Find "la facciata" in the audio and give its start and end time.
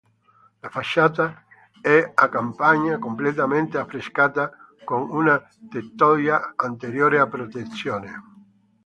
0.63-1.43